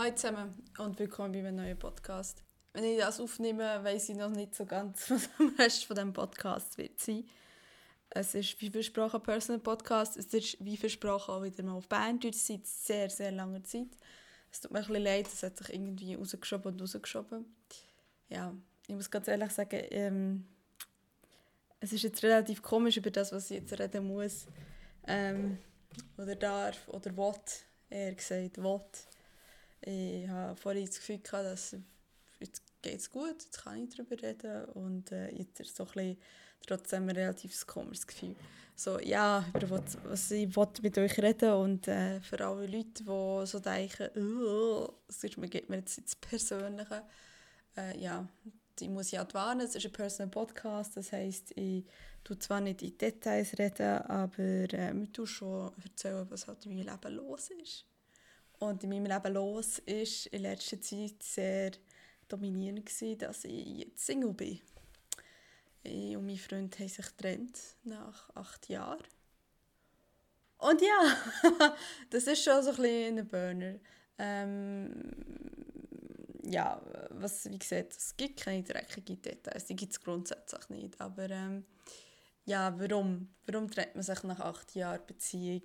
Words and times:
Hallo 0.00 0.14
zusammen 0.14 0.54
und 0.78 0.98
willkommen 0.98 1.32
bei 1.32 1.40
einem 1.40 1.56
neuen 1.56 1.78
Podcast. 1.78 2.42
Wenn 2.72 2.84
ich 2.84 2.98
das 2.98 3.20
aufnehme, 3.20 3.84
weiß 3.84 4.08
ich 4.08 4.16
noch 4.16 4.30
nicht 4.30 4.54
so 4.54 4.64
ganz, 4.64 5.10
was 5.10 5.28
am 5.38 5.54
Rest 5.58 5.84
von 5.84 5.94
dem 5.94 6.14
Podcast 6.14 6.78
wird 6.78 6.98
sein. 6.98 7.28
Es 8.08 8.34
ist 8.34 8.58
wie 8.62 8.70
versprochen 8.70 9.16
ein 9.16 9.22
Personal 9.22 9.60
Podcast. 9.60 10.16
Es 10.16 10.32
ist 10.32 10.56
wie 10.64 10.78
versprochen 10.78 11.34
auch 11.34 11.42
wieder 11.42 11.62
mal 11.64 11.74
auf 11.74 11.86
Banddeutsch 11.86 12.38
seit 12.38 12.66
sehr, 12.66 13.10
sehr 13.10 13.30
langer 13.30 13.62
Zeit. 13.62 13.88
Es 14.50 14.62
tut 14.62 14.70
mir 14.70 14.78
ein 14.78 14.86
bisschen 14.86 15.02
leid, 15.02 15.26
es 15.26 15.42
hat 15.42 15.58
sich 15.58 15.68
irgendwie 15.68 16.14
rausgeschoben 16.14 16.72
und 16.72 16.80
rausgeschoben. 16.80 17.44
Ja, 18.30 18.54
ich 18.86 18.94
muss 18.94 19.10
ganz 19.10 19.28
ehrlich 19.28 19.50
sagen, 19.50 19.82
ähm, 19.90 20.46
es 21.78 21.92
ist 21.92 22.04
jetzt 22.04 22.22
relativ 22.22 22.62
komisch 22.62 22.96
über 22.96 23.10
das, 23.10 23.32
was 23.32 23.50
ich 23.50 23.60
jetzt 23.60 23.78
reden 23.78 24.06
muss. 24.06 24.46
Ähm, 25.06 25.58
oder 26.16 26.36
darf 26.36 26.88
oder 26.88 27.14
will, 27.14 27.34
eher 27.90 28.14
gesagt, 28.14 28.56
will. 28.56 28.80
Ich 29.82 30.28
habe 30.28 30.56
vorhin 30.56 30.86
das 30.86 30.96
Gefühl 30.96 31.18
gehabt, 31.18 31.44
dass 31.44 31.76
jetzt 32.38 32.62
geht 32.82 32.98
es 32.98 33.10
gut, 33.10 33.42
jetzt 33.42 33.62
kann 33.62 33.82
ich 33.82 33.94
darüber 33.94 34.20
reden 34.22 34.64
und 34.66 35.12
äh, 35.12 35.30
jetzt 35.34 35.60
ist 35.60 35.76
so 35.76 35.86
ein 35.96 36.16
trotzdem 36.66 37.08
ein 37.08 37.16
relativ 37.16 37.66
komisches 37.66 38.06
Gefühl. 38.06 38.36
So, 38.76 38.98
ja, 38.98 39.44
über 39.54 39.70
was, 39.70 39.98
was 40.04 40.30
ich 40.30 40.48
mit 40.82 40.96
euch 40.96 41.18
reden 41.18 41.52
und 41.52 41.88
äh, 41.88 42.20
für 42.20 42.40
alle 42.46 42.66
Leute, 42.66 43.04
die 43.04 43.46
so 43.46 43.58
denken, 43.58 44.08
oh, 44.16 44.88
sonst 45.08 45.36
geht 45.50 45.68
mir 45.68 45.76
jetzt 45.76 45.98
ins 45.98 46.16
Persönliche, 46.16 47.02
äh, 47.76 47.98
ja, 47.98 48.26
die 48.78 48.88
muss 48.88 49.12
ich 49.12 49.18
halt 49.18 49.34
warnen, 49.34 49.66
es 49.66 49.74
ist 49.74 49.84
ein 49.84 49.92
Personal 49.92 50.30
Podcast, 50.30 50.96
das 50.96 51.12
heisst, 51.12 51.52
ich 51.56 51.84
tue 52.24 52.38
zwar 52.38 52.60
nicht 52.60 52.82
in 52.82 52.96
Details 52.96 53.58
reden, 53.58 53.98
aber 54.02 54.38
äh, 54.38 55.02
ich 55.02 55.12
tue 55.12 55.26
schon 55.26 55.72
erzählen, 55.82 56.26
was 56.30 56.46
halt 56.46 56.64
in 56.64 56.76
meinem 56.76 56.86
Leben 56.88 57.16
los 57.16 57.50
ist. 57.50 57.89
Und 58.60 58.84
in 58.84 58.90
meinem 58.90 59.06
Leben 59.06 59.34
los 59.34 59.78
ist 59.80 60.26
in 60.26 60.42
letzter 60.42 60.80
Zeit 60.80 61.22
sehr 61.22 61.72
dominierend 62.28 62.86
gewesen, 62.86 63.18
dass 63.18 63.44
ich 63.44 63.66
jetzt 63.78 64.04
Single 64.04 64.34
bin. 64.34 64.60
Ich 65.82 66.14
und 66.14 66.26
mein 66.26 66.36
Freund 66.36 66.78
haben 66.78 66.88
sich 66.88 67.06
getrennt 67.06 67.58
nach 67.84 68.28
acht 68.36 68.68
Jahren. 68.68 69.02
Und 70.58 70.82
ja, 70.82 71.74
das 72.10 72.26
ist 72.26 72.44
schon 72.44 72.62
so 72.62 72.70
ein 72.70 72.76
bisschen 72.76 73.18
ein 73.18 73.28
Burner. 73.28 73.74
Ähm, 74.18 75.10
ja, 76.42 76.82
was, 77.10 77.50
wie 77.50 77.58
gesagt, 77.58 77.96
es 77.96 78.14
gibt 78.14 78.40
keine 78.40 78.62
dreckigen 78.62 79.22
Details, 79.22 79.64
die 79.64 79.76
gibt 79.76 79.92
es 79.92 80.00
grundsätzlich 80.02 80.68
nicht. 80.68 81.00
Aber 81.00 81.30
ähm, 81.30 81.64
ja, 82.44 82.78
warum? 82.78 83.30
Warum 83.46 83.70
trennt 83.70 83.94
man 83.94 84.04
sich 84.04 84.22
nach 84.22 84.40
acht 84.40 84.74
Jahren 84.74 85.06
Beziehung? 85.06 85.62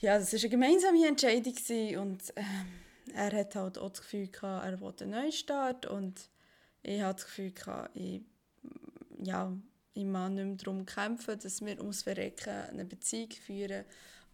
Ja, 0.00 0.18
das 0.18 0.32
war 0.32 0.40
eine 0.40 0.48
gemeinsame 0.48 1.06
Entscheidung 1.06 1.54
und 2.00 2.32
ähm, 2.34 3.14
er 3.14 3.32
hat 3.32 3.54
halt 3.54 3.76
auch 3.76 3.90
das 3.90 4.00
Gefühl 4.00 4.28
gehabt, 4.28 4.64
er 4.64 4.80
wollte 4.80 5.04
einen 5.04 5.12
Neustart 5.12 5.84
und 5.84 6.30
ich 6.82 7.02
hatte 7.02 7.16
das 7.16 7.26
Gefühl 7.26 7.52
gehabt, 7.52 7.90
ich, 7.94 8.22
ja, 9.22 9.52
ich 9.92 10.04
muss 10.04 10.30
nicht 10.30 10.44
mehr 10.46 10.56
darum 10.56 10.86
kämpfen, 10.86 11.38
dass 11.38 11.60
wir 11.60 11.78
ums 11.80 12.02
Verrecken 12.02 12.48
eine 12.70 12.86
Beziehung 12.86 13.30
führen, 13.32 13.84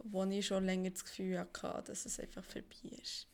wo 0.05 0.23
ich 0.25 0.47
schon 0.47 0.67
länger 0.67 0.91
das 0.91 1.05
Gefühl 1.05 1.41
hatte, 1.41 1.83
dass 1.85 2.07
es 2.07 2.21
einfach 2.21 2.45
vorbei 2.45 2.97
ist. 3.03 3.27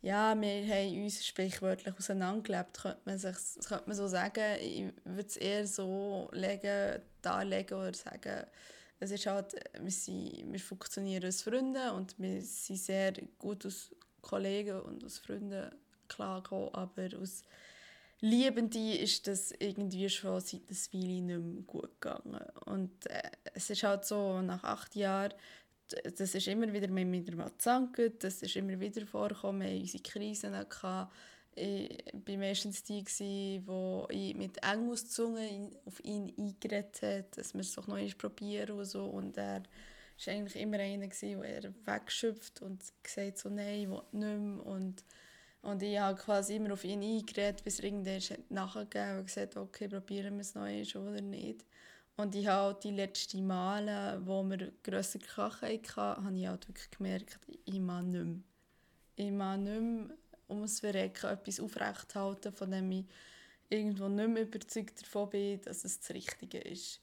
Ja, 0.00 0.34
wir 0.40 0.66
haben 0.66 1.02
uns 1.02 1.26
sprichwörtlich 1.26 1.94
auseinandergelebt, 1.94 2.78
könnte 2.78 3.00
man, 3.04 3.18
sich, 3.18 3.36
könnte 3.68 3.84
man 3.86 3.96
so 3.96 4.08
sagen. 4.08 4.56
Ich 4.62 4.84
würde 5.04 5.28
es 5.28 5.36
eher 5.36 5.66
so 5.66 6.30
legen, 6.32 7.02
darlegen 7.20 7.78
oder 7.78 7.92
sagen, 7.92 8.46
es 8.98 9.10
ist 9.10 9.26
halt, 9.26 9.54
wir, 9.78 9.90
sind, 9.90 10.52
wir 10.52 10.60
funktionieren 10.60 11.24
als 11.24 11.42
Freunde 11.42 11.92
und 11.92 12.18
wir 12.18 12.40
sind 12.42 12.78
sehr 12.78 13.12
gut 13.38 13.64
als 13.64 13.94
Kollegen 14.22 14.80
und 14.80 15.04
als 15.04 15.18
Freunde 15.18 15.76
klargekommen, 16.08 16.74
aber 16.74 17.08
als 17.18 17.42
Liebende 18.20 18.96
ist 18.96 19.26
das 19.26 19.52
irgendwie 19.58 20.08
schon 20.08 20.40
seit 20.40 20.62
einer 20.68 20.78
Weile 20.92 21.06
nicht 21.06 21.22
mehr 21.22 21.62
gut 21.66 22.00
gegangen. 22.00 22.42
Und 22.64 23.06
äh, 23.10 23.30
es 23.52 23.68
ist 23.68 23.82
halt 23.82 24.06
so, 24.06 24.40
nach 24.40 24.64
acht 24.64 24.96
Jahren, 24.96 25.34
das 25.88 26.34
ist 26.34 26.48
immer 26.48 26.72
wieder, 26.72 26.88
wieder 26.94 27.36
mal 27.36 27.50
gezankt, 27.50 28.24
das 28.24 28.42
ist 28.42 28.56
immer 28.56 28.80
wieder 28.80 29.06
vorgekommen, 29.06 29.60
wir 29.60 29.68
hatten 29.68 29.82
unsere 29.82 30.02
Krisen 30.02 30.52
gehabt. 30.52 31.12
Ich 31.58 32.04
war 32.12 32.36
meistens 32.36 32.82
die, 32.82 33.02
die 33.02 33.62
ich 34.10 34.34
mit 34.34 34.62
Engelszunge 34.62 35.70
auf 35.86 36.04
ihn 36.04 36.30
eingeredet 36.36 37.00
hat, 37.00 37.38
dass 37.38 37.54
wir 37.54 37.62
es 37.62 37.74
doch 37.74 37.86
noch 37.86 37.96
einmal 37.96 38.14
probieren 38.14 38.78
und 38.78 38.84
so. 38.84 39.06
Und 39.06 39.38
er 39.38 39.62
war 39.62 40.34
eigentlich 40.34 40.62
immer 40.62 40.78
einer, 40.78 41.08
der 41.08 41.74
wegschöpft 41.86 42.60
und 42.60 42.82
gesagt 43.02 43.38
so, 43.38 43.48
nein, 43.48 43.80
ich 43.80 43.88
will 43.88 44.02
nicht 44.12 44.38
mehr. 44.38 44.66
Und, 44.66 45.04
und 45.62 45.82
ich 45.82 45.98
habe 45.98 46.18
quasi 46.18 46.56
immer 46.56 46.74
auf 46.74 46.84
ihn 46.84 47.02
eingeredet, 47.02 47.64
bis 47.64 47.80
er 47.80 47.86
irgendwann 47.86 48.44
nachgegeben 48.50 49.20
und 49.20 49.24
gesagt 49.24 49.56
okay, 49.56 49.88
probieren 49.88 50.34
wir 50.34 50.42
es 50.42 50.54
noch 50.54 50.62
einmal 50.64 51.08
oder 51.08 51.22
nicht. 51.22 51.64
Und 52.18 52.34
ich 52.34 52.46
habe 52.46 52.76
auch 52.76 52.80
die 52.80 52.90
letzten 52.90 53.46
Male, 53.46 54.20
wo 54.26 54.42
wir 54.42 54.72
grösser 54.82 55.20
Krachen 55.20 55.68
hatten, 55.68 56.24
habe 56.24 56.38
ich 56.38 56.46
halt 56.46 56.68
wirklich 56.68 56.90
gemerkt, 56.90 57.38
ich 57.64 57.80
mag 57.80 58.04
nicht 58.04 58.24
mehr. 58.24 58.40
Ich 59.16 59.30
mag 59.30 59.60
nicht 59.60 59.80
mehr 59.80 60.16
ums 60.48 60.80
Verrecken 60.80 61.30
etwas 61.30 61.60
aufrechthalten, 61.60 62.52
von 62.52 62.70
dem 62.70 62.90
ich 62.92 63.04
irgendwo 63.68 64.08
nicht 64.08 64.28
mehr 64.28 64.42
überzeugt 64.42 65.02
davon 65.02 65.30
bin, 65.30 65.60
dass 65.62 65.84
es 65.84 66.00
das 66.00 66.10
Richtige 66.10 66.58
ist. 66.58 67.00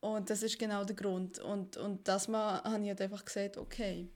Und 0.00 0.30
das 0.30 0.42
ist 0.42 0.58
genau 0.58 0.84
der 0.84 0.96
Grund. 0.96 1.38
Und, 1.38 1.76
und 1.76 2.06
das 2.08 2.28
Mal 2.28 2.62
habe 2.64 2.82
ich 2.82 2.88
halt 2.88 3.00
einfach 3.00 3.24
gesagt, 3.24 3.56
okay, 3.56 4.08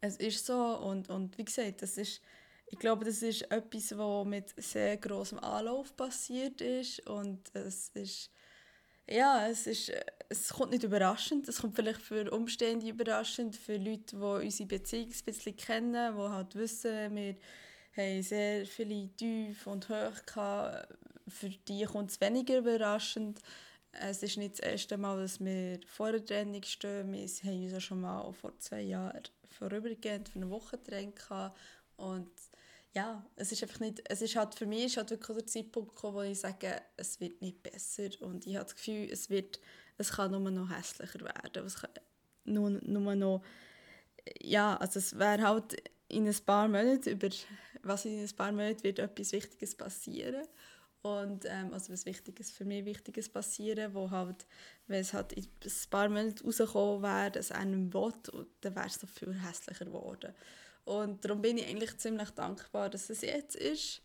es 0.00 0.16
ist 0.18 0.44
so. 0.44 0.78
Und, 0.78 1.08
und 1.08 1.36
wie 1.38 1.44
gesagt, 1.44 1.82
das 1.82 1.96
ist, 1.96 2.20
ich 2.66 2.78
glaube, 2.78 3.04
das 3.04 3.22
ist 3.22 3.50
etwas, 3.50 3.96
was 3.96 4.26
mit 4.26 4.52
sehr 4.62 4.96
großem 4.98 5.38
Anlauf 5.38 5.96
passiert 5.96 6.60
ist. 6.60 7.06
Und 7.08 7.54
es 7.54 7.88
ist, 7.94 8.30
ja, 9.10 9.48
es, 9.48 9.66
ist, 9.66 9.92
es 10.28 10.48
kommt 10.50 10.72
nicht 10.72 10.84
überraschend. 10.84 11.48
Es 11.48 11.60
kommt 11.60 11.76
vielleicht 11.76 12.02
für 12.02 12.30
Umstände 12.30 12.88
überraschend, 12.88 13.56
für 13.56 13.76
Leute, 13.76 14.16
die 14.16 14.16
unsere 14.16 14.68
Beziehung 14.68 15.08
ein 15.08 15.24
bisschen 15.24 15.56
kennen, 15.56 16.14
die 16.14 16.20
halt 16.20 16.54
wissen, 16.54 17.14
wir 17.14 17.36
haben 17.96 18.22
sehr 18.22 18.66
viele 18.66 19.08
Tiefe 19.16 19.70
und 19.70 19.88
Höhe 19.88 20.12
gehabt. 20.26 20.94
Für 21.26 21.48
die 21.48 21.84
kommt 21.84 22.10
es 22.10 22.20
weniger 22.20 22.58
überraschend. 22.58 23.40
Es 23.92 24.22
ist 24.22 24.36
nicht 24.36 24.58
das 24.58 24.60
erste 24.60 24.96
Mal, 24.96 25.20
dass 25.20 25.40
wir 25.40 25.80
vor 25.86 26.12
der 26.12 26.24
Trennung 26.24 26.62
stehen. 26.62 27.12
Wir 27.12 27.20
haben 27.20 27.62
uns 27.62 27.72
ja 27.72 27.80
schon 27.80 28.00
mal 28.00 28.32
vor 28.32 28.56
zwei 28.58 28.82
Jahren 28.82 29.22
vorübergehend 29.48 30.28
für 30.28 30.38
eine 30.38 30.50
Woche 30.50 30.78
getrennt. 30.78 31.14
Und 31.96 32.30
ja, 32.98 33.24
es 33.36 33.52
ist 33.52 33.62
einfach 33.62 33.78
nicht, 33.78 34.02
es 34.06 34.22
ist 34.22 34.34
halt 34.34 34.56
für 34.56 34.66
mich 34.66 34.86
ist 34.86 34.96
halt 34.96 35.10
wirklich 35.10 35.36
der 35.36 35.46
Zeitpunkt 35.46 35.94
gekommen, 35.94 36.16
wo 36.16 36.22
ich 36.22 36.40
sage, 36.40 36.82
es 36.96 37.20
wird 37.20 37.40
nicht 37.40 37.62
besser. 37.62 38.08
Und 38.20 38.44
ich 38.44 38.56
habe 38.56 38.64
das 38.64 38.74
Gefühl, 38.74 39.08
es 39.10 39.30
wird, 39.30 39.60
es 39.98 40.10
kann 40.10 40.32
nur 40.32 40.50
noch 40.50 40.76
hässlicher 40.76 41.20
werden, 41.20 41.64
es 41.64 41.76
kann 41.76 41.90
nur, 42.44 42.70
nur 42.70 43.14
noch, 43.14 43.42
ja, 44.40 44.76
also 44.78 44.98
es 44.98 45.16
wäre 45.16 45.42
halt 45.42 45.80
in 46.08 46.26
ein 46.26 46.36
paar 46.44 46.66
Monaten, 46.66 47.10
über 47.10 47.28
was 47.82 48.04
in 48.04 48.18
ein 48.18 48.36
paar 48.36 48.50
Monaten 48.50 48.82
wird 48.82 48.98
etwas 48.98 49.30
Wichtiges 49.30 49.76
passieren. 49.76 50.44
Und 51.02 51.44
ähm, 51.44 51.72
also 51.72 51.92
was 51.92 52.04
Wichtiges, 52.04 52.50
für 52.50 52.64
mich 52.64 52.84
Wichtiges 52.84 53.28
passieren, 53.28 53.94
wo 53.94 54.10
halt, 54.10 54.44
wenn 54.88 55.00
es 55.00 55.12
halt 55.12 55.32
in 55.34 55.44
ein 55.44 55.90
paar 55.90 56.08
Monaten 56.08 56.44
rausgekommen 56.44 57.02
wäre, 57.02 57.30
dass 57.30 57.52
einem 57.52 57.94
will, 57.94 58.12
dann 58.60 58.74
wäre 58.74 58.86
es 58.86 58.94
so 58.94 59.06
viel 59.06 59.32
hässlicher 59.40 59.84
geworden. 59.84 60.34
Und 60.88 61.22
darum 61.22 61.42
bin 61.42 61.58
ich 61.58 61.66
eigentlich 61.66 61.98
ziemlich 61.98 62.30
dankbar, 62.30 62.88
dass 62.88 63.10
es 63.10 63.20
jetzt 63.20 63.56
ist 63.56 64.00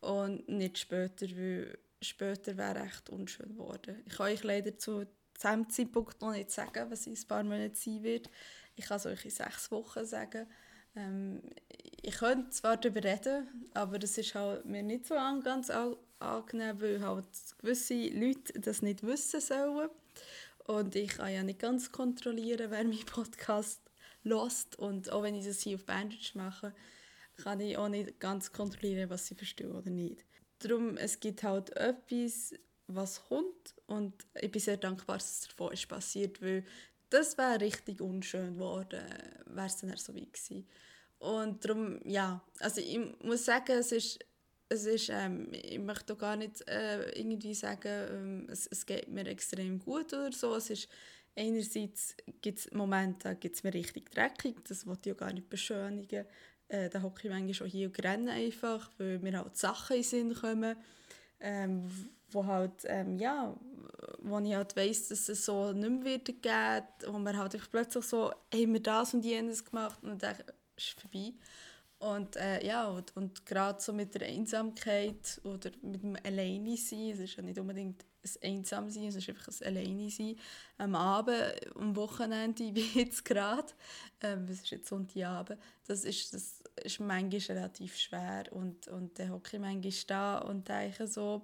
und 0.00 0.48
nicht 0.48 0.76
später, 0.76 1.24
weil 1.36 1.78
später 2.02 2.56
wäre 2.56 2.80
echt 2.80 3.10
unschön 3.10 3.50
geworden. 3.50 4.02
Ich 4.04 4.16
kann 4.16 4.26
euch 4.26 4.42
leider 4.42 4.76
zu 4.76 5.06
diesem 5.36 5.70
Zeitpunkt 5.70 6.20
noch 6.20 6.32
nicht 6.32 6.50
sagen, 6.50 6.90
was 6.90 7.06
in 7.06 7.14
ein 7.14 7.28
paar 7.28 7.44
Monaten 7.44 7.76
sein 7.76 8.02
wird. 8.02 8.28
Ich 8.74 8.86
kann 8.86 8.96
es 8.96 9.06
euch 9.06 9.24
in 9.24 9.30
sechs 9.30 9.70
Wochen 9.70 10.04
sagen. 10.04 10.48
Ähm, 10.96 11.42
ich 12.02 12.16
könnte 12.16 12.50
zwar 12.50 12.76
darüber 12.76 13.04
reden, 13.04 13.68
aber 13.74 14.00
das 14.00 14.18
ist 14.18 14.34
halt 14.34 14.64
mir 14.64 14.82
nicht 14.82 15.06
so 15.06 15.14
ganz 15.14 15.70
angenehm, 16.18 16.80
weil 16.80 17.06
halt 17.06 17.28
gewisse 17.58 18.08
Leute 18.08 18.58
das 18.58 18.82
nicht 18.82 19.04
wissen 19.04 19.40
sollen. 19.40 19.90
Und 20.64 20.96
ich 20.96 21.10
kann 21.10 21.32
ja 21.32 21.44
nicht 21.44 21.60
ganz 21.60 21.92
kontrollieren, 21.92 22.72
wer 22.72 22.82
meinen 22.82 23.06
Podcast 23.06 23.85
lost 24.26 24.78
und 24.78 25.10
auch 25.10 25.22
wenn 25.22 25.34
ich 25.34 25.46
das 25.46 25.60
hier 25.60 25.76
auf 25.76 25.84
Bandage 25.84 26.32
mache, 26.34 26.74
kann 27.36 27.60
ich 27.60 27.76
auch 27.76 27.88
nicht 27.88 28.18
ganz 28.18 28.52
kontrollieren, 28.52 29.08
was 29.10 29.26
sie 29.26 29.34
verstehen 29.34 29.72
oder 29.72 29.90
nicht. 29.90 30.24
Darum, 30.58 30.96
es 30.96 31.20
gibt 31.20 31.42
halt 31.42 31.76
etwas, 31.76 32.54
was 32.88 33.22
kommt 33.28 33.74
und 33.86 34.14
ich 34.40 34.50
bin 34.50 34.60
sehr 34.60 34.78
dankbar, 34.78 35.18
dass 35.18 35.42
es 35.42 35.48
davon 35.48 35.72
ist 35.72 35.88
passiert, 35.88 36.42
weil 36.42 36.64
das 37.10 37.38
wäre 37.38 37.60
richtig 37.60 38.00
unschön 38.00 38.54
geworden, 38.54 39.00
wäre 39.46 39.66
es 39.66 39.76
dann 39.76 39.96
so 39.96 40.14
wie 40.14 40.26
gewesen. 40.26 40.66
Und 41.18 41.64
darum, 41.64 42.00
ja, 42.04 42.42
also 42.60 42.80
ich 42.80 42.98
muss 43.22 43.44
sagen, 43.44 43.72
es 43.72 43.92
ist, 43.92 44.18
es 44.68 44.86
ist 44.86 45.08
ähm, 45.10 45.48
ich 45.52 45.78
möchte 45.78 46.14
auch 46.14 46.18
gar 46.18 46.36
nicht 46.36 46.66
äh, 46.68 47.10
irgendwie 47.18 47.54
sagen, 47.54 48.08
ähm, 48.10 48.48
es, 48.50 48.66
es 48.66 48.84
geht 48.84 49.08
mir 49.08 49.26
extrem 49.26 49.78
gut 49.78 50.12
oder 50.12 50.32
so, 50.32 50.54
es 50.56 50.70
ist 50.70 50.88
einerseits 51.36 52.16
gibt 52.40 52.58
es 52.58 52.72
Momente, 52.72 53.28
da 53.28 53.34
gibt 53.34 53.56
es 53.56 53.62
mir 53.62 53.74
richtig 53.74 54.10
dreckig, 54.10 54.64
das 54.68 54.86
wollte 54.86 55.10
ich 55.10 55.14
auch 55.14 55.20
gar 55.20 55.32
nicht 55.32 55.48
beschönigen. 55.48 56.26
Äh, 56.68 56.88
da 56.88 57.02
hocke 57.02 57.28
ich 57.28 57.30
manchmal 57.30 57.54
schon 57.54 57.68
hier 57.68 57.88
und 57.88 58.02
renne 58.02 58.32
einfach, 58.32 58.90
weil 58.98 59.18
mir 59.20 59.38
halt 59.38 59.56
Sachen 59.56 59.96
in 59.96 60.02
den 60.02 60.08
Sinn 60.08 60.34
kommen, 60.34 60.76
ähm, 61.40 61.88
wo 62.30 62.44
halt, 62.44 62.82
ähm, 62.84 63.18
ja, 63.18 63.54
wo 64.18 64.38
ich 64.40 64.54
halt 64.54 64.76
weiss, 64.76 65.08
dass 65.08 65.28
es 65.28 65.44
so 65.44 65.72
nicht 65.72 65.88
mehr 65.88 66.14
weitergeht, 66.14 67.06
wo 67.06 67.18
man 67.18 67.36
halt 67.36 67.58
plötzlich 67.70 68.04
so, 68.04 68.32
haben 68.52 68.72
wir 68.72 68.82
das 68.82 69.14
und 69.14 69.24
jenes 69.24 69.64
gemacht 69.64 70.02
und 70.02 70.22
dann 70.22 70.34
ist 70.34 70.44
es 70.76 70.88
vorbei. 70.88 71.34
Und 71.98 72.36
äh, 72.36 72.66
ja, 72.66 72.88
und, 72.88 73.16
und 73.16 73.46
gerade 73.46 73.80
so 73.80 73.92
mit 73.92 74.14
der 74.14 74.28
Einsamkeit 74.28 75.40
oder 75.44 75.70
mit 75.82 76.02
dem 76.02 76.16
Alleine-Sein, 76.24 77.10
es 77.10 77.20
ist 77.20 77.36
ja 77.36 77.42
nicht 77.42 77.58
unbedingt 77.58 78.04
ein 78.26 78.58
Einsamsein, 78.58 79.08
es 79.08 79.16
ist 79.16 79.28
einfach 79.28 79.48
ein 79.48 79.66
Alleine-Sein. 79.66 80.36
Am 80.78 80.94
Abend, 80.94 81.42
am 81.74 81.94
Wochenende, 81.96 82.64
wie 82.74 83.00
jetzt 83.00 83.24
gerade, 83.24 83.72
ähm, 84.22 84.48
ist 84.48 84.70
jetzt 84.70 84.88
Sonntagabend, 84.88 85.60
das 85.86 86.04
ist, 86.04 86.34
das 86.34 86.62
ist 86.82 87.00
manchmal 87.00 87.56
relativ 87.56 87.96
schwer 87.96 88.44
und, 88.50 88.88
und 88.88 89.18
dann 89.18 89.30
hocke 89.30 89.56
ich 89.56 89.60
manchmal 89.60 89.92
da 90.06 90.38
und 90.38 90.68
denke 90.68 91.06
so, 91.06 91.42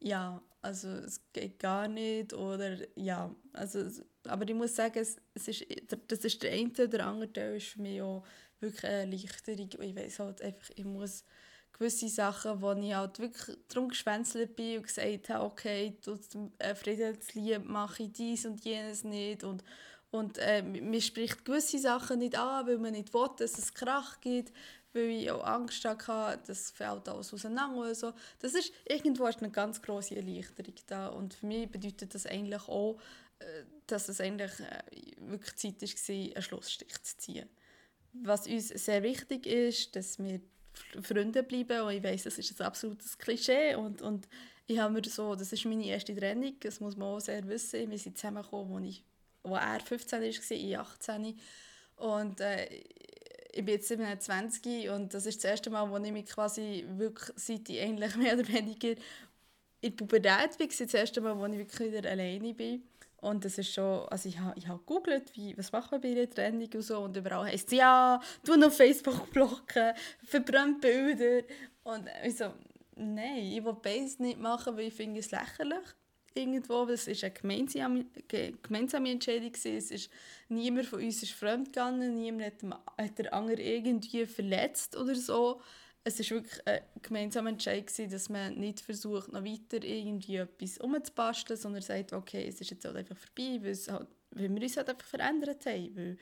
ja, 0.00 0.42
also 0.60 0.88
es 0.88 1.20
geht 1.32 1.58
gar 1.58 1.88
nicht 1.88 2.32
oder 2.32 2.76
ja, 2.96 3.34
also, 3.52 3.86
aber 4.24 4.48
ich 4.48 4.54
muss 4.54 4.74
sagen, 4.74 4.98
es, 4.98 5.16
es 5.34 5.48
ist, 5.48 5.66
das 6.08 6.24
ist 6.24 6.42
der 6.42 6.52
eine, 6.52 6.70
der 6.70 7.06
andere 7.06 7.32
Teil 7.32 7.56
ist 7.56 7.68
für 7.68 7.82
mich 7.82 8.00
auch 8.02 8.24
wirklich 8.60 8.84
eine 8.84 9.00
Erleichterung. 9.00 9.68
Ich 9.80 9.96
weiß 9.96 10.18
halt 10.20 10.42
einfach, 10.42 10.70
ich 10.74 10.84
muss 10.84 11.24
gewisse 11.74 12.08
Sachen, 12.08 12.62
wo 12.62 12.72
ich 12.72 12.94
halt 12.94 13.18
wirklich 13.18 13.58
darum 13.68 13.88
geschwänzelt 13.90 14.56
bin 14.56 14.78
und 14.78 14.86
gesagt 14.86 15.28
habe, 15.28 15.44
okay, 15.44 15.98
trotzdem 16.00 16.52
äh, 16.58 16.74
Friedenslieb 16.74 17.64
mache 17.64 18.04
ich 18.04 18.12
dies 18.12 18.46
und 18.46 18.64
jenes 18.64 19.04
nicht. 19.04 19.44
Und 19.44 19.62
und 20.14 20.38
äh, 20.38 20.62
mir 20.62 21.00
spricht 21.00 21.44
gewisse 21.44 21.76
Sachen 21.80 22.20
nicht 22.20 22.38
an, 22.38 22.68
weil 22.68 22.78
man 22.78 22.92
nicht 22.92 23.12
will, 23.12 23.28
dass 23.36 23.58
es 23.58 23.74
Krach 23.74 24.20
gibt, 24.20 24.52
weil 24.92 25.10
ich 25.10 25.28
auch 25.28 25.42
Angst 25.44 25.84
hatte, 25.84 26.40
das 26.46 26.70
fällt 26.70 27.08
alles 27.08 27.34
auseinander 27.34 27.80
oder 27.80 27.96
so. 27.96 28.12
Das 28.38 28.54
ist, 28.54 28.72
irgendwo 28.88 29.26
ist 29.26 29.40
eine 29.40 29.50
ganz 29.50 29.82
große 29.82 30.14
Erleichterung 30.14 30.74
da. 30.86 31.08
Und 31.08 31.34
für 31.34 31.46
mich 31.46 31.68
bedeutet 31.68 32.14
das 32.14 32.26
eigentlich 32.26 32.62
auch, 32.68 32.96
äh, 33.40 33.64
dass 33.88 34.08
es 34.08 34.20
eigentlich 34.20 34.52
äh, 34.60 35.16
wirklich 35.18 35.56
Zeit 35.56 35.82
war, 35.82 36.14
einen 36.14 36.42
Schlussstrich 36.42 37.02
zu 37.02 37.16
ziehen. 37.16 37.48
Was 38.12 38.46
uns 38.46 38.68
sehr 38.68 39.02
wichtig 39.02 39.46
ist, 39.46 39.96
dass 39.96 40.20
wir 40.20 40.40
Freunde 41.02 41.42
bleiben 41.42 41.80
und 41.82 41.92
ich 41.92 42.02
weiß, 42.02 42.24
das 42.24 42.38
ist 42.38 42.60
ein 42.60 42.66
absolutes 42.66 43.16
Klischee 43.18 43.74
und, 43.74 44.02
und 44.02 44.28
ich 44.66 44.78
habe 44.78 44.92
mir 44.92 45.02
so, 45.04 45.34
das 45.34 45.52
ist 45.52 45.64
meine 45.66 45.86
erste 45.86 46.14
Trennung, 46.14 46.54
das 46.60 46.80
muss 46.80 46.96
man 46.96 47.08
auch 47.08 47.20
sehr 47.20 47.46
wissen, 47.48 47.90
wir 47.90 47.98
sind 47.98 48.16
zusammengekommen, 48.16 48.76
als, 48.76 48.86
ich, 48.86 49.04
er 49.44 49.80
15 49.80 50.20
war, 50.20 50.28
ich 50.28 50.78
18 50.78 51.38
und 51.96 52.40
äh, 52.40 52.66
ich 53.52 53.64
bin 53.64 53.74
jetzt 53.74 53.88
27 53.88 54.88
und 54.90 55.14
das 55.14 55.26
ist 55.26 55.44
das 55.44 55.50
erste 55.50 55.70
Mal, 55.70 55.88
wo 55.88 55.96
ich 55.98 56.12
mich 56.12 56.26
quasi 56.26 56.84
wirklich, 56.96 57.30
seit 57.36 57.68
ich 57.68 57.80
eigentlich 57.80 58.16
mehr 58.16 58.38
oder 58.38 58.48
weniger 58.48 58.90
in 59.80 59.90
der 59.90 59.90
Pubertät 59.90 60.58
bin, 60.58 60.68
das 60.68 60.94
erste 60.94 61.20
Mal, 61.20 61.38
wo 61.38 61.46
ich 61.46 61.58
wirklich 61.58 61.92
wieder 61.92 62.10
alleine 62.10 62.54
bin 62.54 62.82
und 63.24 63.42
das 63.44 63.56
ist 63.56 63.72
schon, 63.72 64.06
also 64.08 64.28
ich 64.28 64.38
habe 64.38 64.52
ich 64.58 64.68
hab 64.68 64.86
gegoogelt, 64.86 65.34
wie, 65.34 65.56
was 65.56 65.72
macht 65.72 65.90
man 65.90 66.00
bei 66.02 66.10
einer 66.10 66.28
Trennung 66.28 66.68
und 66.74 66.82
so. 66.82 66.98
Und 66.98 67.16
überall 67.16 67.46
heisst 67.46 67.72
es, 67.72 67.78
ja, 67.78 68.20
du 68.44 68.56
noch 68.56 68.70
Facebook 68.70 69.32
blocken, 69.32 69.94
verbrennt 70.22 70.82
Bilder. 70.82 71.46
Und 71.84 72.06
ich 72.22 72.36
so, 72.36 72.52
nein, 72.96 73.38
ich 73.38 73.64
will 73.64 73.76
beides 73.82 74.18
nicht 74.18 74.38
machen, 74.38 74.76
weil 74.76 74.88
ich 74.88 74.94
finde 74.94 75.20
es 75.20 75.30
lächerlich. 75.30 75.84
Irgendwo, 76.34 76.86
es 76.88 77.06
war 77.06 77.14
eine 77.14 77.30
gemeinsame, 77.30 78.04
gemeinsame 78.62 79.10
Entscheidung. 79.12 79.52
Es 79.54 79.64
ist, 79.64 80.10
niemand 80.50 80.86
von 80.86 81.02
uns 81.02 81.22
ist 81.22 81.32
fremd 81.32 81.72
gegangen, 81.72 82.14
niemand 82.16 82.62
hat, 82.62 82.80
hat 82.98 83.18
der 83.18 83.32
andere 83.32 83.62
irgendwie 83.62 84.26
verletzt 84.26 84.96
oder 84.96 85.14
so 85.14 85.62
es 86.04 86.18
war 86.18 86.36
wirklich 86.36 86.66
ein 86.66 86.80
gemeinsamer 87.00 87.48
Entscheid, 87.50 87.90
dass 88.12 88.28
man 88.28 88.54
nicht 88.54 88.80
versucht, 88.80 89.32
noch 89.32 89.42
weiter 89.42 89.82
irgendwie 89.82 90.36
etwas 90.36 90.78
umzubasteln, 90.78 91.58
sondern 91.58 91.82
sagt, 91.82 92.12
okay, 92.12 92.46
es 92.46 92.60
ist 92.60 92.70
jetzt 92.70 92.84
halt 92.84 92.96
einfach 92.96 93.16
vorbei, 93.16 93.58
weil, 93.62 93.94
halt, 93.94 94.08
weil 94.30 94.54
wir 94.54 94.62
uns 94.62 94.76
halt 94.76 94.90
einfach 94.90 95.06
verändert 95.06 95.64
haben. 95.64 95.96
Weil, 95.96 96.18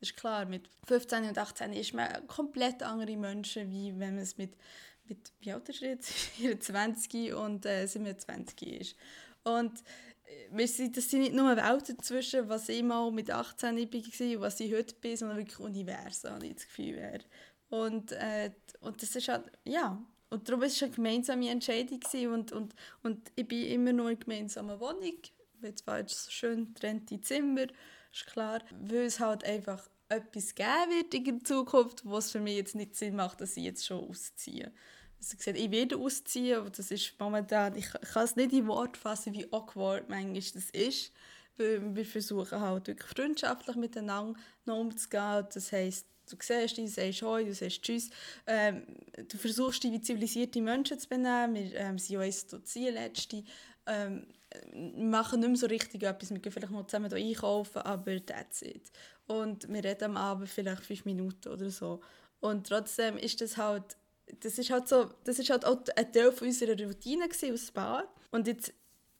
ist 0.00 0.16
klar, 0.16 0.46
mit 0.46 0.70
15 0.86 1.24
und 1.24 1.36
18 1.36 1.72
ist 1.74 1.92
man 1.92 2.26
komplett 2.26 2.82
andere 2.82 3.16
Menschen, 3.16 3.70
wie 3.70 3.92
wenn 3.98 4.14
man 4.14 4.22
es 4.22 4.38
mit, 4.38 4.56
mit 5.04 5.32
wie 5.40 5.52
alt 5.52 5.68
ist 5.68 5.80
jetzt? 5.80 6.10
24 6.36 7.34
und 7.34 7.66
äh, 7.66 7.86
27 7.86 8.80
ist. 8.80 8.96
Und 9.42 9.78
äh, 10.24 10.48
wir 10.52 10.68
sind, 10.68 10.96
das 10.96 11.10
sind 11.10 11.20
nicht 11.20 11.34
nur 11.34 11.54
Welten 11.54 11.98
dazwischen, 11.98 12.48
was 12.48 12.70
ich 12.70 12.82
mal 12.82 13.10
mit 13.12 13.30
18 13.30 13.76
war 13.76 13.82
und 13.82 14.40
was 14.40 14.60
ich 14.60 14.72
heute 14.72 14.94
bin, 14.94 15.16
sondern 15.18 15.36
wirklich 15.36 15.60
Universen, 15.60 16.30
habe 16.30 16.46
ich 16.46 16.54
das 16.54 16.66
Gefühl. 16.66 17.20
Und, 17.70 18.12
äh, 18.12 18.50
und 18.80 19.02
das 19.02 19.14
ist 19.14 19.28
halt, 19.28 19.50
ja, 19.64 20.02
und 20.30 20.48
darum 20.48 20.60
war 20.60 20.68
es 20.68 20.82
eine 20.82 20.92
gemeinsame 20.92 21.50
Entscheidung 21.50 22.00
und, 22.32 22.52
und, 22.52 22.74
und 23.02 23.32
ich 23.34 23.46
bin 23.46 23.66
immer 23.66 23.92
noch 23.92 24.08
in 24.08 24.16
einer 24.16 24.24
gemeinsamen 24.24 24.80
Wohnung, 24.80 25.18
jetzt 25.62 25.84
so 25.86 26.30
schön 26.30 26.74
getrennte 26.74 27.20
Zimmer, 27.20 27.66
ist 28.12 28.26
klar, 28.26 28.60
weil 28.80 29.06
es 29.06 29.20
halt 29.20 29.44
einfach 29.44 29.88
etwas 30.08 30.54
geben 30.54 30.90
wird 30.90 31.14
in 31.14 31.44
Zukunft, 31.44 32.02
was 32.04 32.30
für 32.30 32.40
mich 32.40 32.56
jetzt 32.56 32.74
nicht 32.74 32.96
Sinn 32.96 33.16
macht, 33.16 33.40
dass 33.40 33.56
ich 33.56 33.64
jetzt 33.64 33.86
schon 33.86 34.08
ausziehe. 34.08 34.72
Also 35.18 35.36
gesagt, 35.36 35.58
ich 35.58 35.70
werde 35.70 35.96
ausziehen, 35.96 36.58
aber 36.58 36.70
das 36.70 36.90
ist 36.90 37.14
momentan, 37.18 37.74
ich 37.76 37.90
kann 37.90 38.24
es 38.24 38.36
nicht 38.36 38.52
in 38.52 38.68
Wort 38.68 38.96
fassen, 38.96 39.34
wie 39.34 39.52
awkward 39.52 40.08
manchmal 40.08 40.40
das 40.40 40.70
ist, 40.70 41.12
weil 41.56 41.94
wir 41.94 42.06
versuchen 42.06 42.60
halt 42.60 42.86
wirklich 42.86 43.10
freundschaftlich 43.10 43.76
miteinander 43.76 44.38
umzugehen. 44.66 45.46
Das 45.52 45.72
heisst, 45.72 46.06
du 46.30 46.36
siehst 46.40 46.76
dich, 46.76 46.86
du 46.86 46.90
sagst 46.90 47.22
Hoi, 47.22 47.44
du 47.44 47.54
sagst 47.54 47.82
Tschüss. 47.82 48.10
Ähm, 48.46 48.84
du 49.28 49.36
versuchst 49.36 49.82
dich 49.82 49.92
wie 49.92 50.00
zivilisierte 50.00 50.60
Menschen 50.60 50.98
zu 50.98 51.08
benehmen. 51.08 51.54
Wir 51.54 51.74
ähm, 51.74 51.98
sind 51.98 52.14
ja 52.14 52.22
jetzt 52.22 52.54
Zielletzte. 52.66 53.44
Ähm, 53.86 54.26
wir 54.72 55.04
machen 55.04 55.40
nicht 55.40 55.48
mehr 55.48 55.56
so 55.56 55.66
richtig 55.66 56.02
etwas. 56.02 56.30
Wir 56.30 56.38
gehen 56.38 56.52
vielleicht 56.52 56.72
mal 56.72 56.86
zusammen 56.86 57.12
einkaufen, 57.12 57.82
aber 57.82 58.24
that's 58.24 58.62
it. 58.62 58.90
Und 59.26 59.68
wir 59.68 59.84
reden 59.84 60.04
am 60.04 60.16
Abend 60.16 60.48
vielleicht 60.48 60.84
fünf 60.84 61.04
Minuten 61.04 61.48
oder 61.48 61.70
so. 61.70 62.00
Und 62.40 62.66
trotzdem 62.66 63.18
ist 63.18 63.40
das 63.40 63.56
halt, 63.56 63.96
das 64.40 64.58
ist 64.58 64.70
halt 64.70 64.88
so, 64.88 65.10
das 65.24 65.38
ist 65.38 65.50
halt 65.50 65.64
auch 65.64 65.82
ein 65.96 66.12
Teil 66.12 66.28
unserer 66.28 66.78
Routine 66.78 67.24
als 67.24 67.70
Paar. 67.70 68.04
Und 68.30 68.46
jetzt 68.46 68.72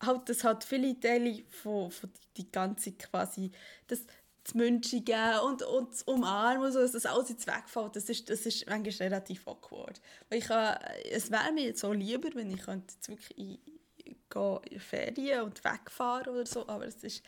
halt 0.02 0.28
das 0.28 0.44
halt 0.44 0.64
viele 0.64 0.98
Teile 0.98 1.42
von, 1.50 1.90
von 1.90 2.10
die, 2.12 2.42
die 2.42 2.52
ganze 2.52 2.92
quasi, 2.92 3.50
das, 3.86 4.00
das 4.48 4.54
München 4.54 5.04
geben 5.04 5.40
und, 5.44 5.62
und 5.62 5.92
das 5.92 6.02
Umarmen 6.04 6.72
so, 6.72 6.80
dass 6.80 6.92
das 6.92 7.04
alles 7.04 7.28
jetzt 7.28 7.46
wegfällt, 7.46 7.96
das 7.96 8.08
ist, 8.08 8.30
das 8.30 8.46
ist 8.46 8.66
manchmal 8.66 9.08
relativ 9.08 9.46
awkward. 9.46 10.00
Weil 10.28 10.38
ich 10.38 10.46
kann, 10.46 10.78
es 11.10 11.30
wäre 11.30 11.52
mir 11.52 11.64
jetzt 11.64 11.80
so 11.80 11.92
lieber, 11.92 12.30
wenn 12.34 12.50
ich 12.50 12.62
könnte 12.62 12.94
jetzt 12.94 13.08
wirklich 13.08 13.38
in, 13.38 13.58
in, 14.04 14.16
in 14.70 14.80
Ferien 14.80 15.42
und 15.42 15.62
wegfahren 15.64 16.28
oder 16.28 16.46
so, 16.46 16.66
aber 16.66 16.86
es 16.86 17.02
ist 17.04 17.22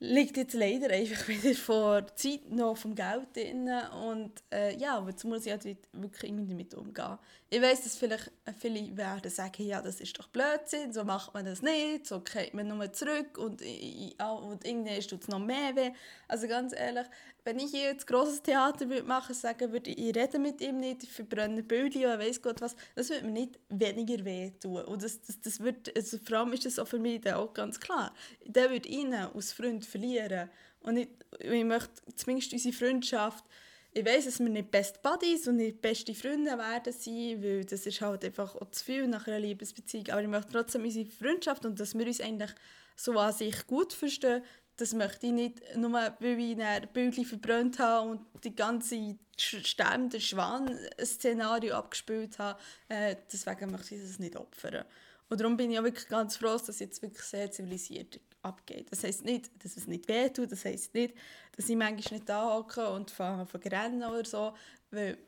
liegt 0.00 0.38
jetzt 0.38 0.54
leider 0.54 0.90
einfach 0.90 1.28
wieder 1.28 1.54
vor 1.54 2.06
Zeit 2.16 2.50
noch 2.50 2.76
vom 2.76 2.94
Geld 2.94 3.36
drin 3.36 3.70
und 4.04 4.32
äh, 4.52 4.76
ja, 4.76 5.04
jetzt 5.06 5.24
muss 5.24 5.44
ich 5.44 5.52
halt 5.52 5.64
wirklich 5.64 6.30
irgendwie 6.30 6.48
damit 6.48 6.74
umgehen. 6.74 7.18
Ich 7.50 7.60
weiß, 7.60 7.82
dass 7.82 7.96
vielleicht 7.96 8.30
viele 8.58 8.96
werden 8.96 9.30
sagen, 9.30 9.66
ja, 9.66 9.82
das 9.82 10.00
ist 10.00 10.18
doch 10.18 10.28
Blödsinn, 10.28 10.92
so 10.92 11.04
macht 11.04 11.34
man 11.34 11.44
das 11.44 11.62
nicht, 11.62 12.06
so 12.06 12.20
geht 12.20 12.54
man 12.54 12.68
nur 12.68 12.92
zurück 12.92 13.36
und, 13.36 13.60
und 13.60 14.64
irgendwann 14.66 15.00
tut 15.00 15.22
es 15.22 15.28
noch 15.28 15.38
mehr 15.38 15.76
weh. 15.76 15.90
Also 16.28 16.48
ganz 16.48 16.72
ehrlich, 16.72 17.06
wenn 17.50 17.58
ich 17.58 17.72
hier 17.72 17.90
jetzt 17.90 18.06
grosses 18.06 18.42
Theater 18.42 18.88
würde 18.88 19.02
machen 19.02 19.34
sagen 19.34 19.72
würde, 19.72 19.90
ich 19.90 20.14
rede 20.14 20.38
mit 20.38 20.60
ihm 20.60 20.78
nicht, 20.78 21.02
ich 21.02 21.12
verbrenne 21.12 21.64
Bilder 21.64 22.14
und 22.14 22.20
weiss 22.20 22.40
Gott 22.40 22.60
was, 22.60 22.76
das 22.94 23.10
würde 23.10 23.26
mir 23.26 23.32
nicht 23.32 23.58
weniger 23.68 24.24
weh 24.24 24.52
tun. 24.60 24.84
Und 24.84 25.02
das, 25.02 25.20
das, 25.20 25.40
das 25.40 25.58
wird, 25.58 25.94
also 25.96 26.18
vor 26.18 26.38
allem 26.38 26.52
ist 26.52 26.64
das 26.64 26.78
auch 26.78 26.86
für 26.86 27.00
mich 27.00 27.26
auch 27.32 27.52
ganz 27.52 27.80
klar. 27.80 28.14
Der 28.46 28.70
würde 28.70 28.88
ihn 28.88 29.12
als 29.14 29.52
Freund 29.52 29.84
verlieren. 29.84 30.48
Und 30.82 30.96
ich, 30.96 31.08
ich 31.40 31.64
möchte 31.64 31.90
zumindest 32.14 32.52
unsere 32.52 32.72
Freundschaft, 32.72 33.44
ich 33.92 34.06
weiß, 34.06 34.26
dass 34.26 34.38
wir 34.38 34.48
nicht 34.48 34.70
Best 34.70 35.02
Buddies 35.02 35.48
und 35.48 35.56
nicht 35.56 35.82
beste 35.82 36.14
Freunde 36.14 36.56
werden 36.56 36.92
sein, 36.92 37.42
weil 37.42 37.64
das 37.64 37.84
ist 37.84 38.00
halt 38.00 38.24
einfach 38.24 38.54
auch 38.54 38.70
zu 38.70 38.84
viel 38.84 39.08
nach 39.08 39.26
einer 39.26 39.40
Liebesbeziehung. 39.40 40.08
Aber 40.10 40.22
ich 40.22 40.28
möchte 40.28 40.52
trotzdem 40.52 40.84
unsere 40.84 41.06
Freundschaft 41.06 41.64
und 41.64 41.80
dass 41.80 41.98
wir 41.98 42.06
uns 42.06 42.20
eigentlich 42.20 42.52
so 42.94 43.18
an 43.18 43.32
sich 43.32 43.66
gut 43.66 43.92
verstehen, 43.92 44.42
das 44.80 44.94
möchte 44.94 45.26
ich 45.26 45.32
nicht, 45.32 45.76
nur 45.76 45.92
weil 45.92 46.14
ich 46.40 46.60
ein 46.60 46.88
Bildchen 46.92 47.26
verbrannt 47.26 47.78
habe 47.78 48.10
und 48.10 48.20
die 48.44 48.54
ganze 48.54 49.16
sterbende 49.36 50.20
Schwan-Szenario 50.20 51.74
abgespielt 51.74 52.38
habe. 52.38 52.58
Äh, 52.88 53.16
deswegen 53.30 53.70
möchte 53.70 53.94
ich 53.94 54.02
das 54.02 54.18
nicht 54.18 54.36
opfern. 54.36 54.84
Und 55.28 55.40
darum 55.40 55.56
bin 55.56 55.70
ich 55.70 55.78
auch 55.78 55.84
wirklich 55.84 56.08
ganz 56.08 56.36
froh, 56.36 56.52
dass 56.52 56.68
es 56.68 56.78
jetzt 56.80 57.02
wirklich 57.02 57.24
sehr 57.24 57.50
zivilisiert 57.50 58.20
abgeht. 58.42 58.90
Das 58.90 59.04
heisst 59.04 59.24
nicht, 59.24 59.50
dass 59.62 59.76
es 59.76 59.86
nicht 59.86 60.08
wehtut, 60.08 60.50
das 60.50 60.64
heisst 60.64 60.94
nicht, 60.94 61.14
dass 61.56 61.68
ich 61.68 61.76
manchmal 61.76 62.18
nicht 62.18 62.28
da 62.28 62.56
und 62.56 63.10
fange 63.10 63.46
an 63.52 63.60
rennen 63.62 64.02
oder 64.02 64.24
so, 64.24 64.54
weil 64.90 65.18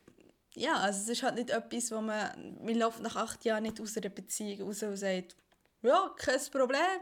ja, 0.55 0.75
also 0.75 1.01
es 1.01 1.09
ist 1.09 1.23
halt 1.23 1.35
nicht 1.35 1.49
etwas, 1.49 1.91
wo 1.91 2.01
man, 2.01 2.57
man 2.63 2.75
läuft 2.75 3.01
nach 3.01 3.15
acht 3.15 3.45
Jahren 3.45 3.63
nicht 3.63 3.79
aus 3.79 3.97
einer 3.97 4.09
Beziehung 4.09 4.67
raus 4.67 4.83
und 4.83 4.97
sagt, 4.97 5.35
ja, 5.81 6.13
kein 6.17 6.39
Problem, 6.51 7.01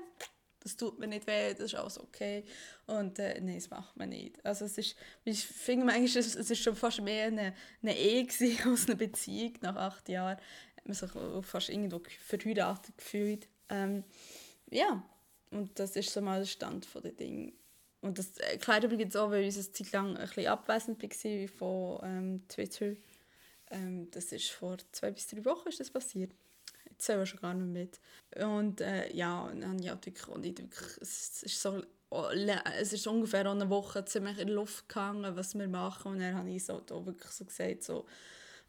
das 0.62 0.78
tut 0.78 1.00
mir 1.00 1.08
nicht 1.08 1.28
weh, 1.28 1.54
das 1.54 1.66
ist 1.66 1.76
alles 1.76 2.00
okay. 2.00 2.44
Und 2.88 3.20
äh, 3.20 3.40
nein, 3.42 3.56
das 3.56 3.70
macht 3.70 3.98
man 3.98 4.10
nicht. 4.10 4.44
Also 4.46 4.66
es 4.66 4.78
ist, 4.78 4.96
ich 5.24 5.46
finde 5.46 5.86
manchmal, 5.86 6.06
es 6.06 6.36
ist 6.36 6.64
schon 6.64 6.76
fast 6.76 7.02
mehr 7.02 7.28
eine, 7.28 7.54
eine 7.82 7.98
Ehe 7.98 8.28
als 8.66 8.86
eine 8.86 8.96
Beziehung. 8.96 9.54
Nach 9.62 9.76
acht 9.76 10.08
Jahren 10.10 10.38
hat 10.78 10.86
man 10.86 10.94
sich 10.94 11.12
fast 11.46 11.70
irgendwo 11.70 12.02
verheiratet 12.26 12.98
gefühlt. 12.98 13.48
Ähm, 13.70 14.04
ja, 14.70 15.04
und 15.50 15.78
das 15.80 15.96
ist 15.96 16.12
so 16.12 16.22
mal 16.22 16.40
der 16.40 16.46
Stand 16.46 16.88
der 17.04 17.12
Dinge. 17.12 17.54
Und 18.02 18.18
das 18.18 18.38
erklärt 18.38 18.84
übrigens 18.84 19.16
auch, 19.16 19.30
weil 19.30 19.44
ich 19.44 19.56
eine 19.56 19.72
Zeit 19.72 19.92
lang 19.92 20.18
ein 20.18 20.28
bisschen 20.28 20.48
abwesend 20.48 21.04
war 21.04 21.48
von 21.48 22.00
ähm, 22.04 22.48
Twitter. 22.48 22.94
Ähm, 23.70 24.10
das 24.12 24.32
ist 24.32 24.50
vor 24.50 24.78
zwei 24.92 25.12
bis 25.12 25.28
drei 25.28 25.46
Wochen 25.46 25.70
ist 25.70 25.80
das 25.80 25.92
passiert. 25.92 26.32
Wir 27.08 27.26
schon 27.26 27.40
gar 27.40 27.54
nicht 27.54 28.00
mit. 28.36 28.44
Und 28.44 28.82
äh, 28.82 29.14
ja, 29.14 29.52
dann 29.54 29.80
ich 29.80 29.90
halt 29.90 30.06
wirklich, 30.06 30.28
wirklich, 30.28 30.98
es 31.02 31.44
ist 31.44 31.62
so 31.62 31.82
es 32.78 32.92
ist 32.92 33.08
ungefähr 33.08 33.50
eine 33.50 33.70
Woche 33.70 34.04
ziemlich 34.04 34.38
in 34.38 34.48
die 34.48 34.54
Luft 34.54 34.90
gegangen, 34.90 35.36
was 35.36 35.58
wir 35.58 35.68
machen. 35.68 36.14
Und 36.14 36.20
dann 36.20 36.36
habe 36.36 36.50
ich 36.50 36.66
so 36.66 36.82
da 36.82 37.06
wirklich 37.06 37.32
so 37.32 37.46
gesagt, 37.46 37.84
so, 37.84 38.06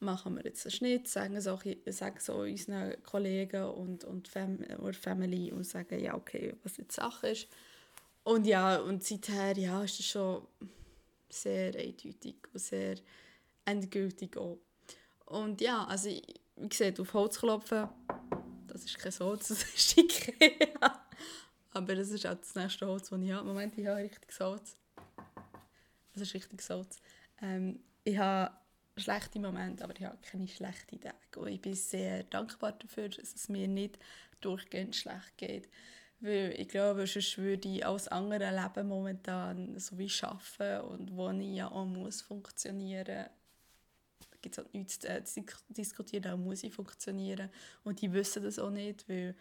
machen 0.02 0.36
wir 0.36 0.44
jetzt 0.44 0.66
einen 0.66 0.72
Schnitt, 0.72 1.08
sagen 1.08 1.36
es 1.36 1.46
auch 1.46 1.62
sagen 1.86 2.18
so 2.18 2.34
unseren 2.34 3.02
Kollegen 3.02 3.64
und, 3.64 4.04
und 4.04 4.28
Fam 4.28 4.58
oder 4.78 4.92
Family 4.92 5.52
und 5.52 5.64
sagen, 5.64 5.98
ja, 5.98 6.14
okay, 6.14 6.54
was 6.62 6.76
jetzt 6.76 6.96
Sache 6.96 7.28
ist. 7.28 7.48
Und 8.24 8.46
ja, 8.46 8.76
und 8.76 9.02
seither 9.02 9.56
ja, 9.56 9.82
ist 9.82 9.98
es 9.98 10.06
schon 10.06 10.46
sehr 11.28 11.74
eindeutig 11.74 12.36
und 12.52 12.60
sehr 12.60 12.96
endgültig 13.64 14.36
auch. 14.36 14.58
Und 15.26 15.60
ja, 15.60 15.84
also 15.84 16.10
wie 16.10 16.68
gesagt, 16.68 17.00
auf 17.00 17.14
Holz 17.14 17.38
klopfen, 17.38 17.88
das 18.72 18.84
ist 18.84 18.98
kein 18.98 19.12
Holz, 19.20 19.48
das 19.48 19.62
ist 19.62 19.98
Ikea. 19.98 21.04
Aber 21.72 21.94
das 21.94 22.10
ist 22.10 22.26
auch 22.26 22.34
das 22.34 22.54
nächste 22.54 22.86
Holz, 22.86 23.08
das 23.08 23.20
ich 23.20 23.32
habe. 23.32 23.46
Moment, 23.46 23.76
ich 23.78 23.86
habe 23.86 24.02
richtig 24.02 24.40
Holz. 24.40 24.76
Das 26.12 26.22
ist 26.22 26.34
richtig 26.34 26.68
Holz. 26.68 26.98
Ähm, 27.40 27.80
ich 28.04 28.18
habe 28.18 28.54
schlechte 28.96 29.38
Momente, 29.38 29.84
aber 29.84 29.94
ich 29.96 30.04
habe 30.04 30.18
keine 30.22 30.48
schlechten 30.48 31.00
Tage. 31.00 31.16
Und 31.40 31.48
ich 31.48 31.60
bin 31.60 31.74
sehr 31.74 32.24
dankbar 32.24 32.72
dafür, 32.72 33.08
dass 33.08 33.34
es 33.34 33.48
mir 33.48 33.68
nicht 33.68 33.98
durchgehend 34.40 34.94
schlecht 34.94 35.36
geht. 35.38 35.68
Weil 36.20 36.54
ich 36.56 36.68
glaube, 36.68 37.06
sonst 37.06 37.38
würde 37.38 37.68
ich 37.68 37.84
als 37.84 38.08
andere 38.08 38.50
Leben 38.50 38.88
momentan 38.88 39.78
so 39.78 39.98
wie 39.98 40.12
arbeiten 40.22 40.86
und 40.86 41.16
wo 41.16 41.30
ich 41.30 41.56
ja 41.56 41.70
auch 41.70 41.86
muss 41.86 42.22
funktionieren 42.22 43.26
gibt 44.42 44.58
es 44.58 44.58
halt 44.58 44.74
nichts 44.74 44.98
zu 44.98 45.44
diskutieren, 45.68 46.22
da 46.22 46.36
muss 46.36 46.64
ich 46.64 46.74
funktionieren. 46.74 47.48
Und 47.84 48.02
die 48.02 48.12
wissen 48.12 48.42
das 48.42 48.58
auch 48.58 48.70
nicht, 48.70 49.08
weil 49.08 49.34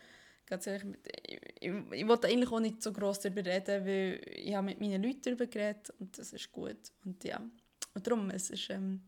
ganz 0.46 0.68
ehrlich, 0.68 0.98
ich, 1.28 1.42
ich, 1.62 1.74
ich 1.92 2.08
wollte 2.08 2.28
eigentlich 2.28 2.52
auch 2.52 2.60
nicht 2.60 2.82
so 2.82 2.94
gross 2.94 3.20
darüber 3.20 3.46
reden, 3.46 3.86
weil 3.86 4.22
ich 4.36 4.54
habe 4.54 4.66
mit 4.66 4.80
meinen 4.80 5.02
Leuten 5.02 5.22
darüber 5.24 5.48
geredet 5.48 5.94
und 6.00 6.18
das 6.18 6.34
ist 6.34 6.52
gut. 6.52 6.78
Und 7.04 7.24
ja, 7.24 7.42
und 7.94 8.08
darum, 8.08 8.30
es 8.30 8.50
ist, 8.50 8.70
ähm, 8.70 9.02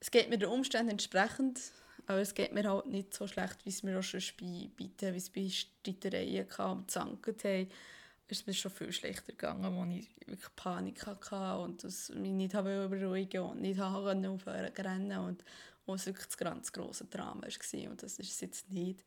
es 0.00 0.10
geht 0.10 0.28
mir 0.28 0.38
den 0.38 0.48
Umständen 0.48 0.92
entsprechend, 0.92 1.60
aber 2.06 2.20
es 2.20 2.34
geht 2.34 2.52
mir 2.52 2.68
halt 2.70 2.86
nicht 2.86 3.14
so 3.14 3.26
schlecht, 3.26 3.64
wie 3.64 3.70
es 3.70 3.82
mir 3.82 3.98
auch 3.98 4.02
schon 4.02 4.20
bei, 4.38 4.70
bei, 4.76 5.18
bei 5.34 5.48
Streitereien 5.48 6.48
kam 6.48 6.78
und 6.78 6.90
zanket 6.90 7.68
haben. 8.26 8.32
Es 8.32 8.40
ist 8.40 8.46
mir 8.46 8.54
schon 8.54 8.70
viel 8.70 8.92
schlechter 8.92 9.32
gegangen, 9.32 9.76
wo 9.76 9.84
ich 9.84 10.08
wirklich 10.26 10.56
Panik 10.56 11.06
hatte 11.06 11.58
und 11.58 11.84
das 11.84 12.10
mich 12.10 12.32
nicht 12.32 12.54
habe 12.54 12.88
beruhigen 12.88 13.42
und 13.42 13.60
nicht 13.60 13.80
aufhören 13.80 14.38
zu 14.38 14.82
rennen 14.82 15.18
und 15.18 15.44
wo 15.86 15.94
es 15.94 16.06
wirklich 16.06 16.26
das 16.26 16.36
ganz 16.36 16.72
grosse 16.72 17.04
Drama 17.04 17.42
war 17.42 17.90
und 17.90 18.02
das 18.02 18.18
ist 18.18 18.30
es 18.30 18.40
jetzt 18.40 18.70
nicht. 18.70 19.04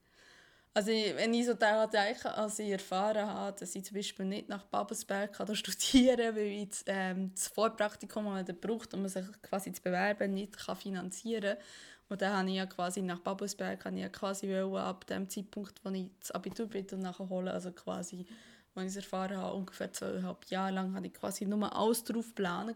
Also 0.73 0.91
wenn 0.91 1.33
ich 1.33 1.47
so 1.47 1.55
daran 1.55 1.89
denke, 1.89 2.33
als 2.33 2.59
ich 2.59 2.69
erfahren 2.69 3.25
habe, 3.25 3.59
dass 3.59 3.75
ich 3.75 3.83
zum 3.83 3.95
Beispiel 3.95 4.25
nicht 4.25 4.49
nach 4.49 4.63
Babelsberg 4.65 5.33
kann 5.33 5.55
studieren 5.55 6.35
weil 6.35 6.45
ich 6.45 6.69
das, 6.69 6.83
ähm, 6.85 7.31
das 7.33 7.47
Vorpraktikum, 7.47 8.25
braucht, 8.61 8.93
um 8.93 9.07
sich 9.07 9.25
quasi 9.41 9.73
zu 9.73 9.81
bewerben, 9.81 10.33
nicht 10.33 10.57
kann 10.57 10.75
finanzieren 10.75 11.55
kann. 11.55 11.65
Und 12.09 12.21
dann 12.21 12.37
habe 12.37 12.49
ich 12.49 12.55
ja 12.55 12.65
quasi 12.65 13.01
nach 13.01 13.19
Babelsberg 13.19 13.85
habe 13.85 13.95
ich 13.95 14.01
ja 14.01 14.09
quasi 14.09 14.51
ab 14.53 15.05
dem 15.07 15.29
Zeitpunkt, 15.29 15.79
wo 15.83 15.89
ich 15.89 16.09
das 16.19 16.31
Abitur 16.31 16.67
bitte 16.67 16.97
nachholen 16.97 17.49
also 17.49 17.71
quasi, 17.71 18.25
als 18.79 18.93
ich 18.93 18.97
es 18.97 19.03
erfahren 19.03 19.37
habe, 19.37 19.55
ungefähr 19.55 19.91
zweieinhalb 19.91 20.45
Jahre 20.45 20.73
lang, 20.73 20.93
hatte 20.93 21.07
ich 21.07 21.13
quasi 21.13 21.45
nur 21.45 21.59
darauf 21.59 22.03
geplant. 22.05 22.75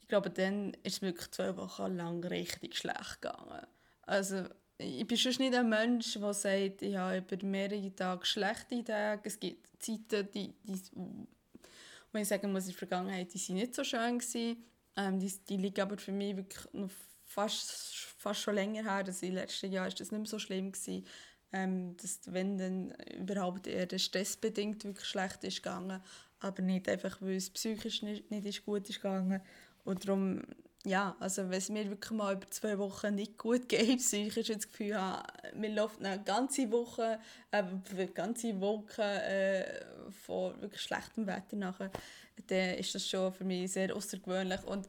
Ich 0.00 0.08
glaube, 0.08 0.30
dann 0.30 0.74
ist 0.82 0.96
es 0.96 1.02
wirklich 1.02 1.30
zwei 1.30 1.56
Wochen 1.56 1.96
lang 1.96 2.22
richtig 2.24 2.76
schlecht 2.76 3.20
gegangen. 3.20 3.66
Also 4.02 4.44
ich 4.78 5.06
bin 5.06 5.16
schon 5.16 5.32
nicht 5.38 5.54
ein 5.54 5.68
Mensch, 5.68 6.14
der 6.14 6.34
sagt, 6.34 6.82
ich 6.82 6.96
habe 6.96 7.18
über 7.18 7.46
mehrere 7.46 7.94
Tage 7.94 8.26
schlechte 8.26 8.84
Tage. 8.84 9.22
Es 9.24 9.38
gibt 9.38 9.66
Zeiten, 9.82 10.28
die, 10.32 10.52
die 10.62 10.80
wo 12.12 12.18
ich 12.18 12.28
sagen 12.28 12.52
muss, 12.52 12.64
in 12.64 12.70
der 12.70 12.78
Vergangenheit 12.78 13.34
die 13.34 13.38
sind 13.38 13.56
nicht 13.56 13.74
so 13.74 13.82
schön 13.82 14.20
waren. 14.20 14.56
Ähm, 14.96 15.18
die, 15.18 15.32
die 15.48 15.56
liegen 15.56 15.80
aber 15.80 15.98
für 15.98 16.12
mich 16.12 16.36
wirklich 16.36 16.72
noch 16.72 16.90
fast, 17.24 17.70
fast 18.18 18.40
schon 18.40 18.54
länger 18.54 18.84
her. 18.84 19.02
Das 19.02 19.22
im 19.22 19.34
letzten 19.34 19.72
Jahr 19.72 19.88
ist 19.88 19.98
das 19.98 20.12
nicht 20.12 20.20
mehr 20.20 20.28
so 20.28 20.38
schlimm 20.38 20.70
gewesen. 20.70 21.04
Ähm, 21.56 21.96
dass 21.98 22.20
wenn 22.26 22.58
dann 22.58 22.90
überhaupt 23.16 23.68
eher 23.68 23.86
stressbedingt 23.96 24.84
wirklich 24.84 25.06
schlecht 25.06 25.44
ist 25.44 25.62
gegangen, 25.62 26.02
aber 26.40 26.62
nicht 26.62 26.88
einfach, 26.88 27.22
weil 27.22 27.36
es 27.36 27.48
psychisch 27.50 28.02
nicht, 28.02 28.28
nicht 28.30 28.44
ist 28.44 28.64
gut 28.64 28.88
ist 28.88 29.00
gegangen. 29.00 29.40
Und 29.84 30.04
darum 30.04 30.42
ja, 30.86 31.16
also 31.18 31.48
wenn 31.48 31.58
es 31.58 31.70
mir 31.70 31.88
wirklich 31.88 32.10
mal 32.10 32.34
über 32.34 32.46
zwei 32.50 32.78
Wochen 32.78 33.14
nicht 33.14 33.38
gut 33.38 33.68
geht, 33.68 33.98
psychisch 33.98 34.48
das 34.48 34.68
Gefühl 34.68 35.00
habe, 35.00 35.22
mir 35.54 35.70
läuft 35.70 36.04
eine 36.04 36.22
ganze 36.22 36.70
Woche, 36.70 37.18
äh, 37.50 37.62
ganze 38.12 38.60
Woche 38.60 39.02
äh, 39.02 39.84
von 40.26 40.60
wirklich 40.60 40.82
schlechtem 40.82 41.26
Wetter 41.26 41.56
nachher, 41.56 41.90
dann 42.48 42.74
ist 42.74 42.94
das 42.94 43.08
schon 43.08 43.32
für 43.32 43.44
mich 43.44 43.72
sehr 43.72 43.94
außergewöhnlich 43.96 44.62
und 44.64 44.86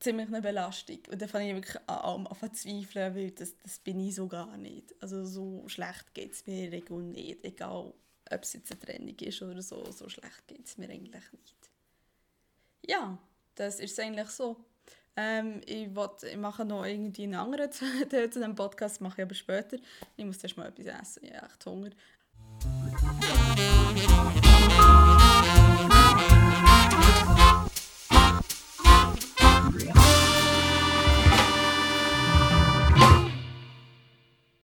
ziemlich 0.00 0.28
eine 0.28 0.42
Belastung. 0.42 0.98
Und 1.10 1.20
dann 1.20 1.28
fange 1.28 1.48
ich 1.48 1.54
wirklich 1.54 1.80
an, 1.86 2.26
an, 2.26 2.36
zu 2.40 2.52
zweifeln, 2.52 3.14
weil 3.14 3.30
das, 3.30 3.56
das 3.62 3.78
bin 3.78 4.00
ich 4.00 4.14
so 4.14 4.26
gar 4.26 4.56
nicht. 4.56 4.94
Also 5.00 5.24
so 5.24 5.64
schlecht 5.68 6.12
geht 6.14 6.32
es 6.32 6.46
mir 6.46 6.70
regel 6.70 7.02
nicht, 7.02 7.44
egal 7.44 7.92
ob 8.30 8.42
es 8.42 8.52
jetzt 8.54 8.72
eine 8.72 8.80
Trennung 8.80 9.18
ist 9.18 9.42
oder 9.42 9.62
so, 9.62 9.84
so 9.90 10.08
schlecht 10.08 10.46
geht 10.46 10.66
es 10.66 10.78
mir 10.78 10.88
eigentlich 10.88 11.32
nicht. 11.32 11.70
Ja, 12.86 13.18
das 13.54 13.80
ist 13.80 13.98
eigentlich 14.00 14.28
so. 14.28 14.56
Ähm, 15.16 15.60
ich, 15.64 15.94
will, 15.94 16.10
ich 16.28 16.36
mache 16.36 16.64
noch 16.64 16.84
irgendwie 16.84 17.22
einen 17.24 17.36
anderen 17.36 17.70
zu, 17.72 17.84
zu 18.08 18.28
diesem 18.28 18.54
Podcast, 18.54 19.00
mache 19.00 19.22
ich 19.22 19.24
aber 19.24 19.34
später. 19.34 19.76
Ich 20.16 20.24
muss 20.24 20.42
erst 20.42 20.56
mal 20.56 20.68
etwas 20.68 20.86
essen, 20.86 21.24
ich 21.24 21.34
habe 21.34 21.46
echt 21.46 21.66
Hunger. 21.66 21.90